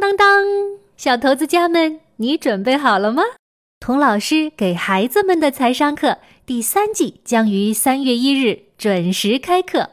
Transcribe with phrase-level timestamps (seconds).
[0.00, 0.42] 当当，
[0.96, 3.22] 小头子家们，你准备好了吗？
[3.78, 9.90] 童老师给孩子们的财商课第三季将于三月一日准时开课。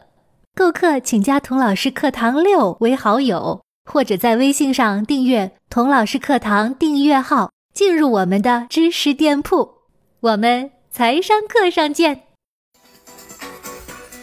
[0.55, 9.73] 购课请加童老师课堂六为好友，或者在微信上订阅童老师课堂订阅号，进入我们的知识店铺。
[10.21, 12.23] 我们财商课上见。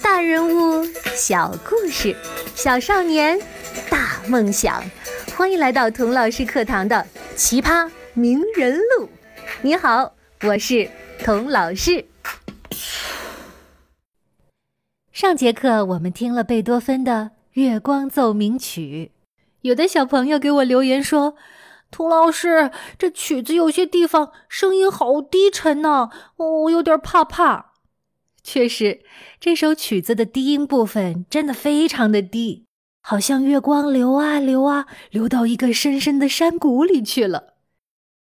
[0.03, 0.82] 大人物，
[1.14, 2.16] 小故事，
[2.55, 3.39] 小少年，
[3.91, 4.82] 大梦想。
[5.37, 9.09] 欢迎来到童老师课堂的奇葩名人录。
[9.62, 10.88] 你好，我是
[11.25, 12.05] 童老师。
[15.11, 17.12] 上节课我们听了贝多芬的
[17.55, 19.11] 《月光奏鸣曲》，
[19.62, 21.34] 有的小朋友给我留言说
[21.91, 27.73] ：“童老师，这曲子有些地方声音好低沉呢，我有点怕怕。”
[28.45, 29.01] 确实，
[29.41, 32.66] 这首曲子的低音部分真的非常的低。
[33.06, 37.56] 好像月光流啊流啊，流到一个深深的山谷里去了。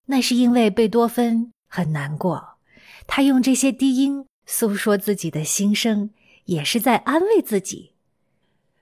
[0.08, 2.58] 那是因为贝多芬很难过，
[3.06, 6.10] 他用这些低音诉说自己的心声，
[6.46, 7.92] 也是在安慰自己。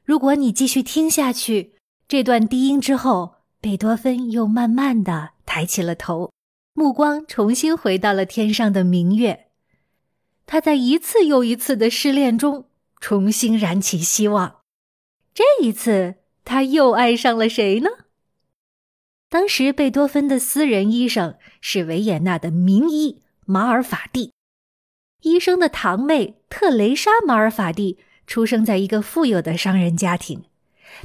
[0.06, 1.74] 如果你继续听下去，
[2.08, 6.32] 这段低音之后，贝多芬又慢慢的抬起了头，
[6.74, 9.48] 目光重新回到了天上的明月。
[10.46, 12.70] 他在一次又一次的失恋中，
[13.02, 14.61] 重新燃起希望。
[15.34, 17.90] 这一次，他又爱上了谁呢？
[19.30, 24.34] 当时，贝多芬的私人医生是维也纳的名医马尔法蒂。
[25.22, 30.44] 医生的堂妹特蕾莎·马尔法蒂出生在一个富有的商人家庭，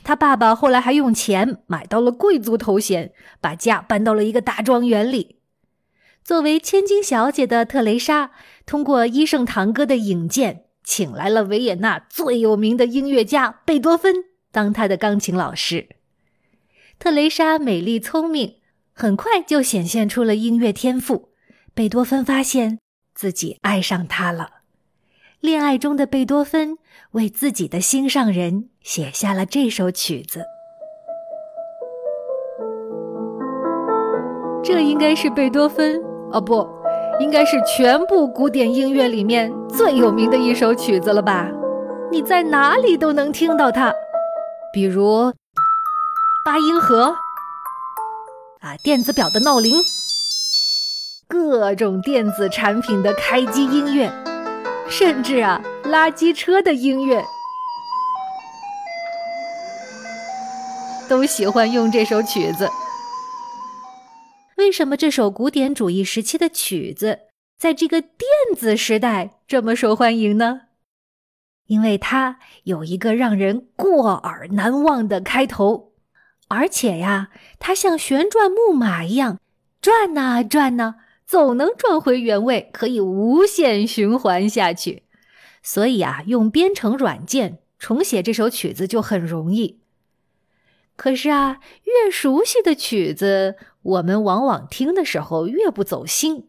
[0.02, 5.36] 他爸爸后来还用钱买到了贵族头衔，把家搬到了一个大庄园里。
[6.24, 8.32] 作为千金小姐的特蕾莎，
[8.64, 10.64] 通过医圣堂哥的引荐。
[10.86, 14.14] 请来了维也纳最有名的音乐家贝多芬
[14.52, 15.88] 当他的钢琴老师。
[16.98, 18.60] 特蕾莎美丽聪明，
[18.92, 21.30] 很快就显现出了音乐天赋。
[21.74, 22.78] 贝多芬发现
[23.14, 24.62] 自己爱上她了。
[25.40, 26.78] 恋爱中的贝多芬
[27.10, 30.44] 为自己的心上人写下了这首曲子。
[34.62, 36.00] 这应该是贝多芬
[36.30, 36.75] 哦，不。
[37.18, 41.48] 应该是全部古典音乐里面最有名的一首曲子了吧？
[42.10, 43.92] 你在哪里都能听到它，
[44.72, 45.32] 比如
[46.44, 47.16] 八音盒
[48.60, 49.72] 啊，电子表的闹铃，
[51.26, 54.12] 各种电子产品的开机音乐，
[54.88, 57.24] 甚至啊，垃圾车的音乐，
[61.08, 62.68] 都喜欢用这首曲子。
[64.66, 67.20] 为什么这首古典主义时期的曲子
[67.56, 68.18] 在这个电
[68.56, 70.62] 子时代这么受欢迎呢？
[71.68, 75.92] 因为它有一个让人过耳难忘的开头，
[76.48, 77.28] 而且呀，
[77.60, 79.38] 它像旋转木马一样
[79.80, 85.04] 转呐转呐，总能转回原位，可以无限循环下去。
[85.62, 89.78] 所以啊，用编程软件重写这首曲子就很容易。
[90.96, 96.48] 可是啊，越熟悉的曲子，我们往往听的时候越不走心。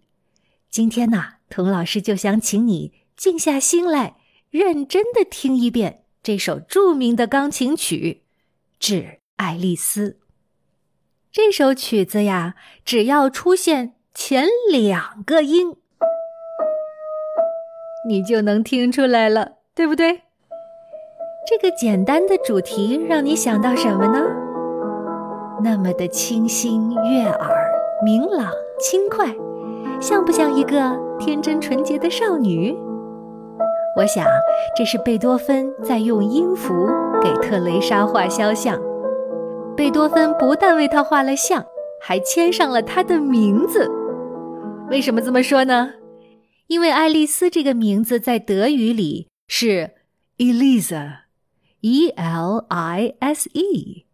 [0.70, 4.16] 今天呢，童老师就想请你静下心来，
[4.50, 8.24] 认真的听一遍这首著名的钢琴曲
[8.80, 10.12] 《致爱丽丝》。
[11.32, 12.56] 这首曲子呀，
[12.86, 15.76] 只要出现前两个音，
[18.08, 20.22] 你就能听出来了，对不对？
[21.48, 24.37] 这个简单的主题让你想到什么呢？
[25.64, 27.72] 那么的清新悦耳、
[28.06, 29.36] 明朗轻快，
[30.00, 32.78] 像不像一个天真纯洁的少女？
[33.98, 34.26] 我想，
[34.76, 36.88] 这是贝多芬在用音符
[37.22, 38.80] 给特蕾莎画肖像。
[39.76, 41.66] 贝多芬不但为她画了像，
[42.02, 43.90] 还签上了她的名字。
[44.90, 45.94] 为什么这么说呢？
[46.68, 49.92] 因为爱丽丝这个名字在德语里是
[50.38, 51.28] Elise。
[51.82, 54.07] E L I S E，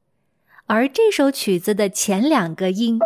[0.74, 2.98] 而这首曲子的前两个音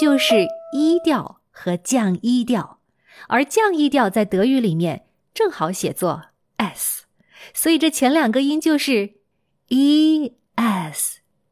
[0.00, 2.80] 就是一调和降一调，
[3.28, 6.24] 而降一调在德语里面正好写作
[6.56, 7.04] S，
[7.54, 9.12] 所以这前两个音就是
[9.68, 11.50] E S，Elisa。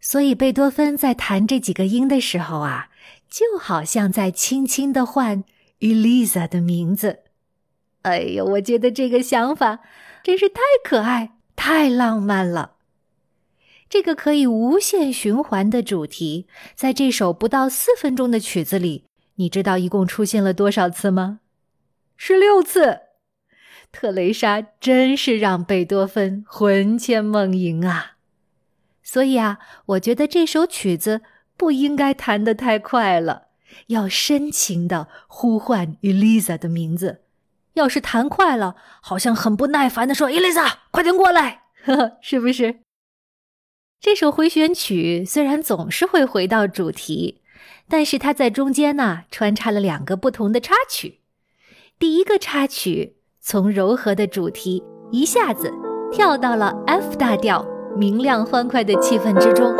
[0.00, 2.88] 所以贝多芬在弹这几个音的时候啊，
[3.30, 5.44] 就好像在轻轻的唤
[5.78, 7.20] Elisa 的名字。
[8.02, 9.78] 哎呦，我觉得这个想法
[10.24, 12.72] 真是太可爱、太浪漫了。
[13.88, 19.04] 这个可以无限循环的主题，在这首不到四分钟的曲子里，
[19.36, 21.40] 你知道一共出现了多少次吗？
[22.16, 23.00] 十六次。
[23.92, 28.16] 特蕾莎真是让贝多芬魂牵梦萦啊！
[29.04, 31.20] 所以啊，我觉得这首曲子
[31.56, 33.48] 不应该弹得太快了，
[33.88, 37.23] 要深情的呼唤 Elisa 的名字。
[37.74, 42.80] 要是弹快了，好像很不耐烦的说：“Elisa，快点过来！” 呵呵，是不是？
[44.00, 47.42] 这首回旋曲虽然总是会回到主题，
[47.88, 51.20] 但是它在中间呢穿插了两个不同的插曲。
[51.98, 54.82] 第一个插曲从柔和的主题
[55.12, 55.72] 一下子
[56.10, 57.64] 跳到了 F 大调。
[57.96, 59.72] 明亮欢快的气氛之中，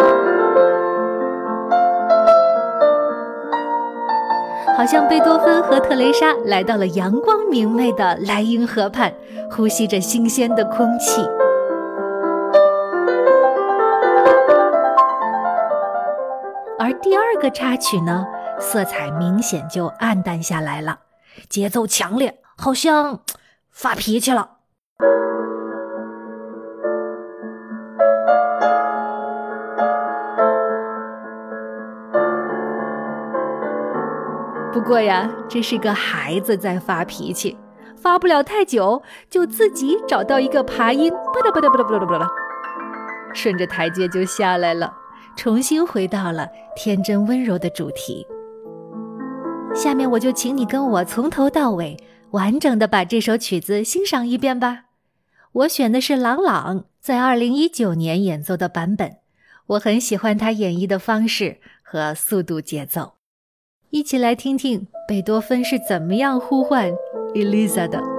[4.76, 9.14] 好像贝多芬和特蕾莎来到了阳光明媚的莱茵河畔，
[9.50, 11.22] 呼吸着新鲜的空气。
[16.78, 18.26] 而第二个插曲呢，
[18.58, 20.98] 色彩明显就暗淡下来了，
[21.48, 23.20] 节奏强烈，好像
[23.70, 24.53] 发脾气了。
[34.84, 37.56] 过呀，这是个孩子在发脾气，
[37.96, 44.92] 发不了太久，就自己找到一个爬音，吧嗒吧嗒吧嗒吧嗒吧嗒，顺着台阶就下来了，
[45.36, 46.46] 重新回到了
[46.76, 48.26] 天真温柔的主题。
[49.74, 51.96] 下面我就请你跟我从头到尾
[52.30, 54.84] 完整的把这首曲子欣赏一遍吧。
[55.52, 59.16] 我选的是郎朗在二零一九年演奏的版本，
[59.66, 63.13] 我很喜欢他演绎的方式和速度节奏。
[63.94, 66.92] 一起来听听贝多芬是怎么样呼唤
[67.32, 68.13] Elisa 的。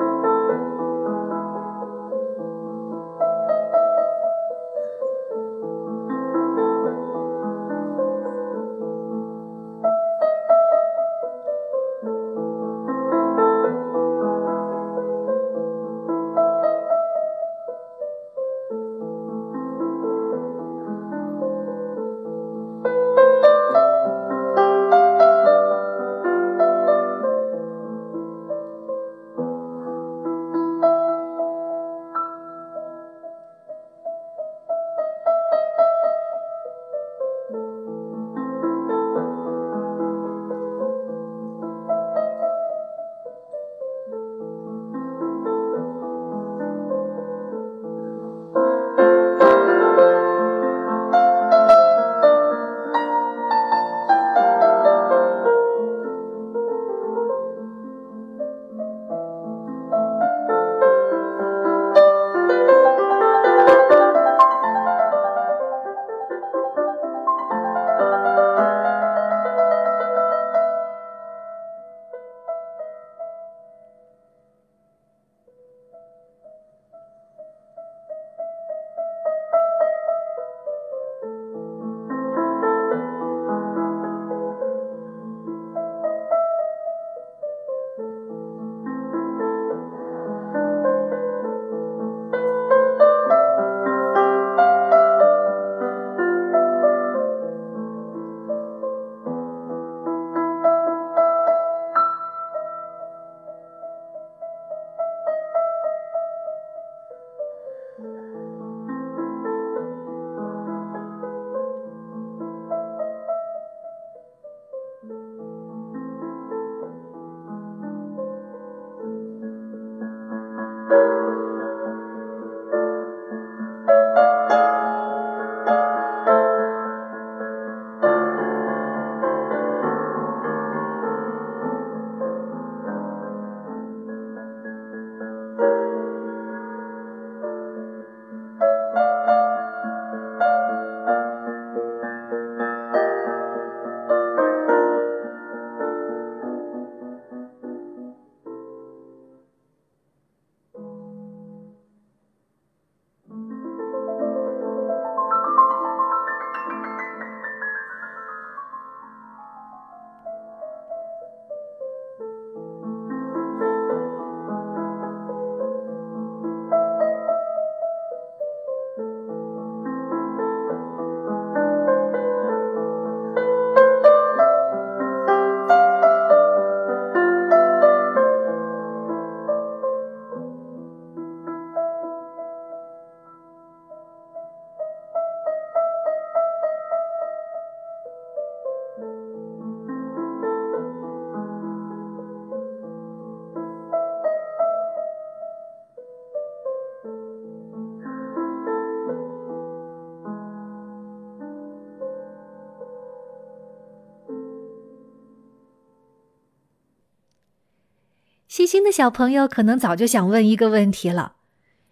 [208.66, 211.34] 细心的小朋友可能早就想问一个问题了：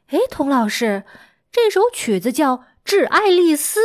[0.08, 1.04] 哎，童老师，
[1.52, 3.80] 这首曲子叫《致爱丽丝》，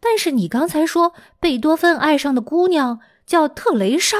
[0.00, 4.16] 但是你刚才说贝多芬爱上的姑娘叫特蕾莎，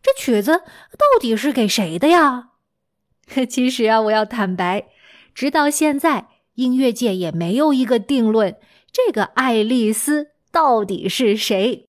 [0.00, 0.58] 这曲子
[0.92, 2.50] 到底是给谁的呀？
[3.50, 4.86] 其实啊，我要坦白，
[5.34, 8.56] 直到现在，音乐界也没有一个定论，
[8.92, 11.88] 这个爱丽丝到底是谁。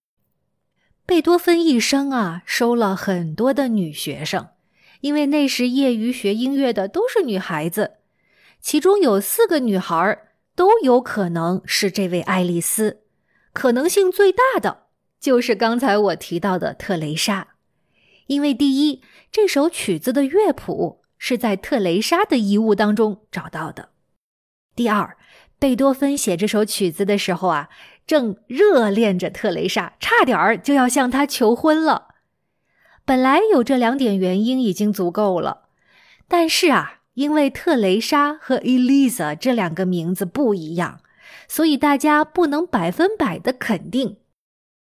[1.05, 4.47] 贝多芬一生啊，收了很多的女学生，
[5.01, 7.97] 因为那时业余学音乐的都是女孩子，
[8.59, 10.19] 其中有四个女孩
[10.55, 13.01] 都有可能是这位爱丽丝，
[13.53, 14.87] 可能性最大的
[15.19, 17.49] 就是刚才我提到的特蕾莎，
[18.27, 19.01] 因为第一，
[19.31, 23.89] 这首曲子的乐谱是在特蕾莎的遗物当中找到的；
[24.75, 25.17] 第二，
[25.57, 27.69] 贝多芬写这首曲子的时候啊。
[28.09, 32.08] 正热恋着特蕾莎，差点儿就要向她求婚了。
[33.09, 35.63] 本来有这两点原因已经足够了，
[36.27, 40.99] 但是啊，因为特蕾莎和 Elisa 这两个名字不一样，
[41.47, 44.17] 所以大家不能百分百的肯定。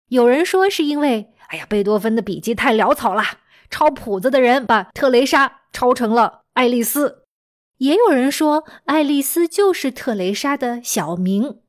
[0.10, 3.22] 有人说是因为，哎呀，贝多芬的笔记太潦草了，
[3.70, 7.26] 抄谱子的人把特蕾莎抄成了爱丽丝。
[7.78, 11.60] 也有人说，爱丽丝就是特蕾莎的小名。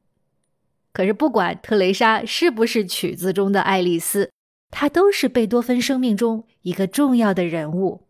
[0.94, 4.30] 可是，不管特蕾莎是不是曲子中的爱丽丝，
[4.70, 8.06] 他都是贝多芬生命中一个重要的人物。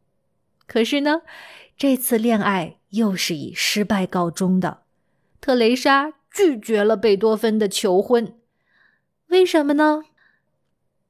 [0.67, 1.23] 可是呢，
[1.77, 4.83] 这次恋爱又是以失败告终的。
[5.41, 8.35] 特蕾莎拒绝了贝多芬的求婚，
[9.29, 10.03] 为什么呢？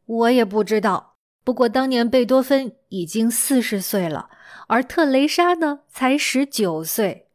[0.04, 1.14] 我也不知道。
[1.42, 4.28] 不过当年贝多芬已经四十岁了，
[4.66, 7.28] 而特蕾莎呢才十九岁。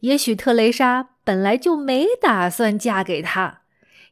[0.00, 3.60] 也许特蕾莎本来就没打算嫁给他。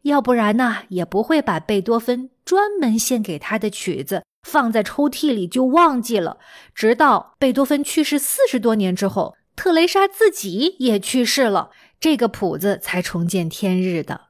[0.02, 6.38] 要不然呢，也不会把贝多芬专门献给他的曲子放在抽屉里就忘记了。
[6.74, 14.28] 直到贝多芬去世四十多年之后，特蕾莎自己也去世了，这个谱子才重见天日的。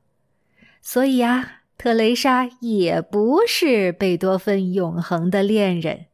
[0.80, 6.06] 所以啊，特蕾莎也不是贝多芬永恒的恋人。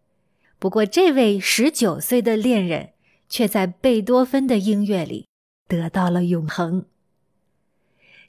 [0.59, 2.91] 不过，这位十九岁的恋人
[3.29, 5.27] 却在贝多芬的音乐里
[5.69, 6.87] 得到了永恒。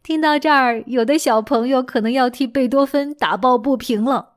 [0.04, 4.34] 听到这儿，有的小朋友可能要替贝多芬打抱不平了。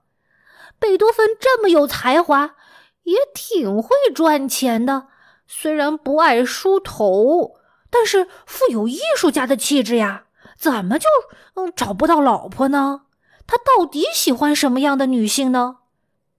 [0.78, 2.54] 贝多芬这么有才华，
[3.02, 5.08] 也挺会赚钱的，
[5.48, 7.56] 虽然不爱梳头，
[7.90, 11.08] 但是富有艺术家的气质呀，怎么就
[11.54, 13.02] 嗯找不到老婆呢？
[13.48, 15.78] 他到底喜欢什么样的女性呢？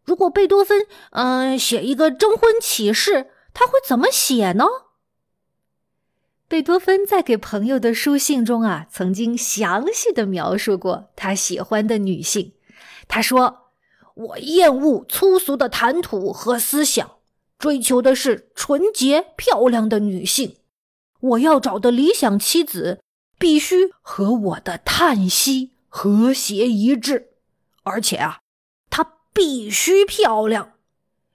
[0.06, 4.66] 如果贝多芬嗯写一个征婚启事，他会怎么写呢？
[6.50, 12.54] 贝多芬在给朋友的书信中啊，曾经详细的描述过他喜欢的女性。
[13.10, 13.72] 他说
[14.16, 17.18] ：“我厌恶粗俗的谈吐和思想，
[17.60, 20.56] 追求的是纯洁漂亮的女性。
[21.20, 23.02] 我要找的理想妻子
[23.38, 27.32] 必须和我的叹息和谐一致，
[27.84, 28.40] 而且啊，
[28.90, 30.72] 她必须漂亮，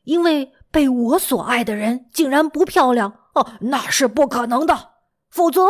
[0.05, 4.92] 因为被我所爱的人竟然不漂亮哦，那是不可能的。”
[5.33, 5.63] 否则，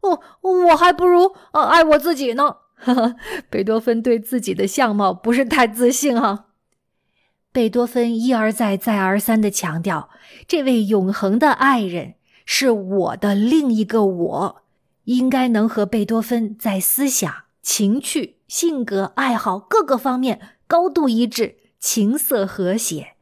[0.00, 2.56] 哦，我还不如呃爱我自己呢。
[3.50, 6.46] 贝多芬对自己的相貌不是太自信哈。
[7.50, 10.10] 贝多芬一而再、再而三的强调，
[10.46, 12.14] 这位永恒的爱人
[12.46, 14.62] 是我的另一个我，
[15.04, 23.14] 应该能和贝多芬在思想、情趣、性格、爱好各个方面高度一致，情色和谐。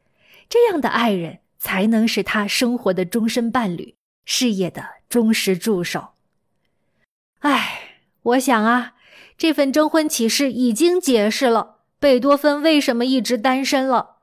[0.47, 4.96] 这样的爱人才能是他生活的终身伴侣，事业的。
[5.09, 6.09] 忠实助手。
[7.39, 8.93] 哎，我想啊，
[9.37, 14.17] 这份征婚启事已经解释了贝多芬为什么一直单身了。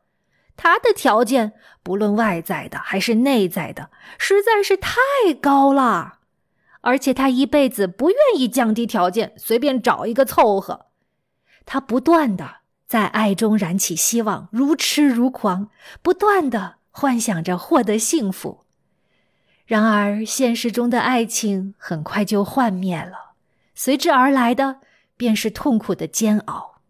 [0.56, 4.90] 他的条件，不论外在的还是内在的，实在是太
[5.40, 6.20] 高了。
[6.82, 10.86] 而且他一辈子不愿意降低条件，随便找一个凑合。
[11.64, 15.70] 他不断的在爱中燃起希望，如痴如狂，
[16.02, 18.63] 不断的幻想着获得幸福。
[19.66, 23.32] 然而，现实中的爱情很快就幻灭了，
[23.74, 24.80] 随之而来的
[25.16, 26.80] 便是痛苦的煎熬。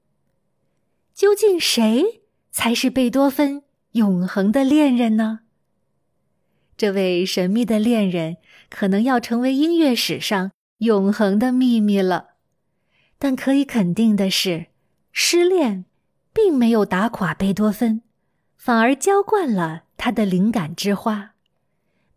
[1.14, 3.62] 究竟谁才是贝多芬
[3.92, 5.40] 永恒的恋人呢？
[6.76, 8.38] 这位神秘的恋人
[8.68, 12.30] 可能要成为音乐史上永恒的秘密了。
[13.16, 14.66] 但可以肯定的是，
[15.12, 15.84] 失恋
[16.32, 18.02] 并没有打垮贝多芬，
[18.56, 21.33] 反而浇灌了他的灵感之花。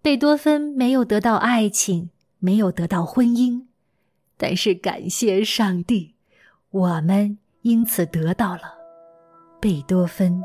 [0.08, 3.66] 贝多芬没有得到爱情，没有得到婚姻，
[4.38, 6.16] 但是感谢上帝，
[6.70, 8.62] 我们因此得到了
[9.60, 10.42] 贝多芬。